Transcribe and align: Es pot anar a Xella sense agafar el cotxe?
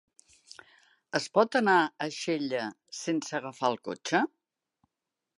Es 1.17 1.25
pot 1.37 1.57
anar 1.59 1.75
a 1.83 2.07
Xella 2.15 2.63
sense 3.01 3.35
agafar 3.41 3.69
el 3.75 3.77
cotxe? 3.89 4.23